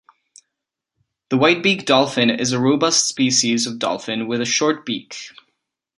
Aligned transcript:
The 1.29 1.37
white-beaked 1.37 1.85
dolphin 1.85 2.31
is 2.31 2.53
a 2.53 2.59
robust 2.59 3.07
species 3.07 3.67
of 3.67 3.77
dolphin 3.77 4.27
with 4.27 4.41
a 4.41 4.45
short 4.45 4.83
beak. 4.83 5.29